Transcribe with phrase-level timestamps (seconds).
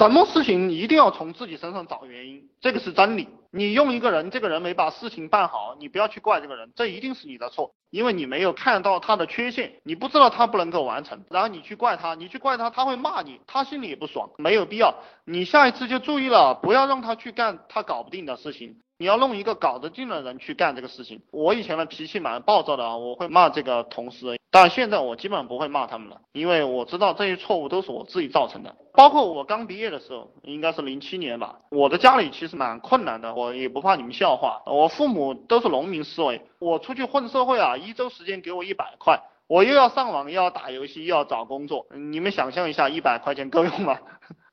[0.00, 3.28] 什么事情一定要从自己身上找原因，这个是真理。
[3.50, 14.94] 你用一个人，这个人没把事情办好，你不要去怪这个人，这一定是你的错，因为你没有看到他的缺陷，你不知道他不能够完成，然后你去怪他，你去怪他，他会骂你，他心里也不爽，没有必要。
[15.26, 18.76] 你下一次就注意了，不要让他去干他搞不定的事情。
[18.96, 21.20] 你要弄一个搞得定的人去干这个事情。
[21.30, 28.74] 我以前的脾气蛮暴躁的啊，我会骂这个同事，但现在我基本上不会骂他们了，因为我知道这些错误都是我自己造成的。
[28.92, 39.20] 包括我刚毕业的时候，应该是零七年吧，我的家里其实蛮困难的，我也不怕你们笑话，我父母都是农民思维，我出去混社会啊，一周时间给我一百块。
[39.46, 43.98] 我又要上网，又要打游戏，又要找工作，你们想象一下，一百块钱够用吗？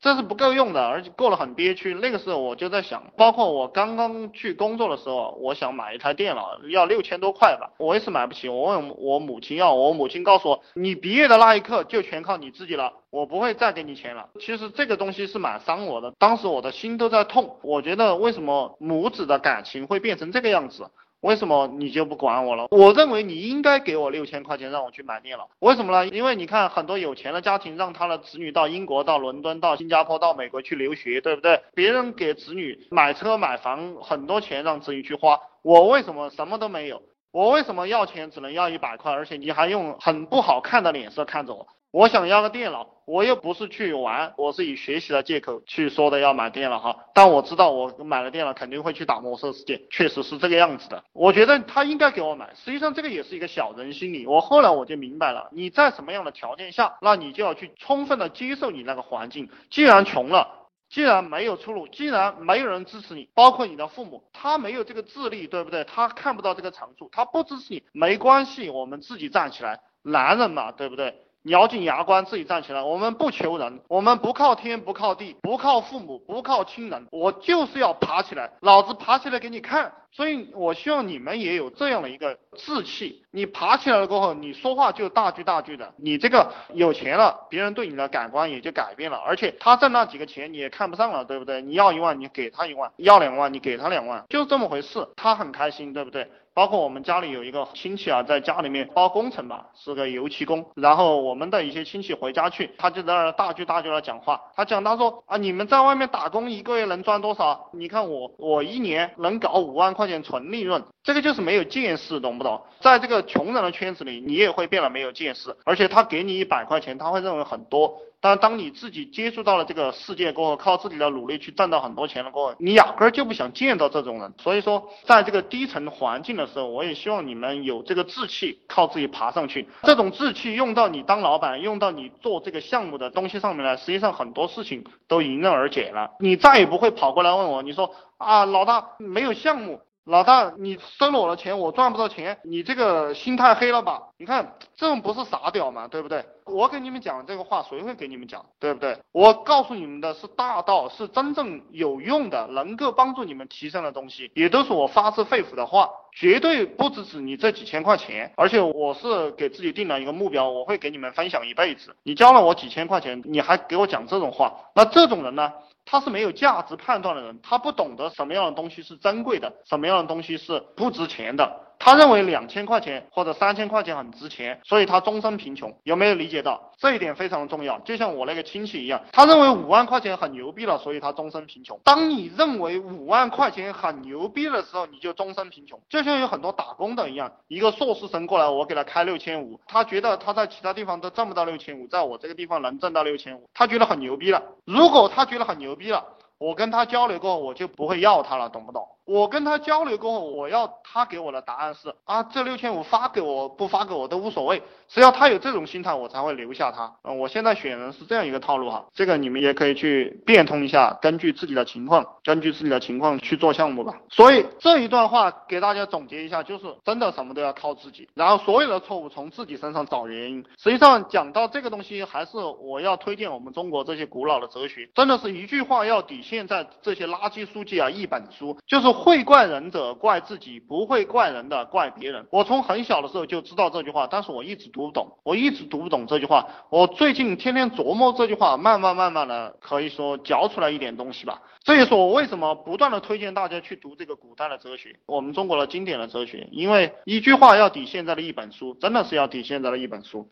[0.07, 1.93] 这是不够用的，而且过得很憋屈。
[1.95, 8.47] 那个时候我就在想，包括我刚刚去工作的时候，我想买一台电脑，要六千多块吧，我也是买不起。
[8.47, 14.29] 我问我母亲要，我母亲告诉我，你毕业的那一刻就全靠你自己了，我不会再给你钱了。
[14.39, 17.57] 其实这个东西是蛮伤我的，当时我的心都在痛。
[17.61, 20.89] 我觉得为什么母子的感情会变成这个样子？
[21.21, 22.67] 为什么你就不管我了？
[22.69, 25.49] 我认为你应该给我六千块钱让我去买电脑。
[25.59, 26.07] 为什么呢？
[26.07, 31.61] 因为你看很多有钱的家庭让他的子女到英国、到伦敦、到新加坡、到美国去留学，对不对？
[31.73, 37.01] 别人给子女买车买房很多钱让子女去花，我为什么什么都没有？
[37.31, 39.11] 我为什么要钱只能要一百块？
[39.11, 41.67] 而且你还用很不好看的脸色看着我？
[41.91, 46.93] 我想要个电脑，我又不是去玩，我是以学习的借口去说的要买电脑哈。
[47.13, 51.01] 但我知道我买了电脑肯定会去打魔兽世界，确实是这个样子的。
[51.13, 54.27] 我觉得他应该给我买，实际上这个也是一个小人心理。
[54.27, 59.49] 我后来我就明白了，你在什么样的条件下，那你就要去充分的接受你那个环境。
[59.69, 65.85] 既然穷了，既然没有出路，既然没有人支持你，包括你的父母，他没有这个智力，对不对？
[65.85, 71.15] 他看不到这个长处，他不支持你，没关系，我们自己站起来，男人嘛，对不对？
[71.47, 72.81] 咬紧牙关，自己站起来。
[72.81, 79.91] 我们不求人，我们不靠天，不靠地，不靠父母，不靠亲人，我就是要爬起来，老子爬起来给你看。
[80.17, 83.23] 所以，我希望你们也有这样的一个志气。
[83.29, 85.93] 你爬起来了过后，你说话就大句大句的。
[85.97, 89.17] 你这个有钱了，别人对你的感官也就改变了。
[89.17, 91.61] 而且他挣那几个钱你也看不上了，对不对？
[91.61, 95.07] 你要一万，你给他一万；要两万，你给他两万，就这么回事。
[95.15, 96.27] 他很开心，对不对？
[96.55, 100.65] 包括我们家里有一个亲戚啊，在家里面包工程吧，是个油漆工。
[100.73, 104.41] 然后我们的一些亲戚回家去，他就在那儿大句大句的讲话。
[104.55, 107.69] 他讲，他说啊，你们在外面打工一个月能赚多少？
[107.73, 112.63] 你看我，我一年能搞五万块钱纯利润，这个就是没有见识，懂不懂？
[112.79, 115.55] 在这个穷人的圈子里，你也会变得没有见识。
[115.65, 118.01] 而且他给你一百块钱，他会认为很多。
[118.19, 124.33] 但当你自己接触到了这个世界过后，靠自己的努力去赚到很多钱了过后，你压根儿就不想见到这种人。
[124.39, 129.67] 所以说，在这个低层环境的时候，我也希望你们有这个志气，靠自己爬上去。
[129.83, 136.09] 这种志气用到你当老板，用到你做这个项目的东西上面来，实际上很多事情都迎刃而解了。
[136.19, 139.79] 你再也不会跑过来问我，你说啊，老大没有项目。
[140.07, 144.03] 老大，你收了我的钱，我赚不到钱，你这个心太黑了吧？
[144.17, 145.89] 你看这种不是傻屌吗？
[145.89, 146.23] 对不对？
[146.45, 148.45] 我给你们讲这个话，谁会给你们讲？
[148.57, 148.97] 对不对？
[149.11, 161.93] 我告诉你们的是大道，是真正有用的，能够帮助你们提升的东西，也都是我发自肺腑的话，绝对不只止你这几千块钱，而且我是给自己定了一个目标，我会给你们分享一辈子。
[162.03, 165.51] 你交了我几千块钱，你还给我讲这种话，那这种人呢？
[165.89, 171.66] 他是没有价值判断的人，他不懂得什么样的东西是珍贵的，什么样的东西是不值钱的。
[171.87, 175.73] 他认为两千块钱或者三千块钱很值钱，所以他终身贫穷。
[175.83, 177.79] 有没有理解到这一点非常重要？
[177.79, 181.79] 就像我那个亲戚一样，他认为五万块钱很牛逼了，所以他终身贫穷。
[181.85, 185.79] 当你认为五万块钱很牛逼的时候，你就终身贫穷。
[185.87, 194.43] 就像有很多打工的一样，一个硕士生过来，我给他开六千五，他觉得他在其他地方都挣不到六千五，在我这个地方能挣到六千五，他觉得很牛逼了。
[194.65, 196.03] 如果他觉得很牛逼了，
[196.37, 198.85] 我跟他交流过，我就不会要他了，懂不懂？
[199.07, 206.93] 我跟他交流过后，我要他给我的答案是啊，这六千五发给我不发给我都无所谓，只要他有这种心态，我才会留下他。
[207.05, 213.95] 嗯，我现在选人是这样一个套路哈，这个你们也可以去变通一下，根据自己的情况，根据自己的情况去做项目吧。
[214.09, 220.43] 所以这一段话给大家总结一下，就是真的什么都要靠自己，然后所有的错误从自己身上找原因。
[220.57, 228.96] 实际上讲到这个东西，还是我要推荐我们中国这些古老的哲学，真的是一句话要抵现在这些垃圾书籍啊一本书，就是。
[228.97, 232.27] 会怪人者怪自己，不会怪人的怪别人。
[232.31, 236.47] 我从很小的时候就知道这句话，但是我一直读不懂，我一直读不懂这句话。
[236.69, 241.41] 我最近天天琢磨这句话，慢慢慢慢的可以说嚼出来一点东西吧。
[241.63, 250.29] 这也是我为什么不断的推荐大家去读这个古代的哲学，我们中国的经典的哲学，因为一句话要抵现在的一本书，真的是要抵现在的一本书。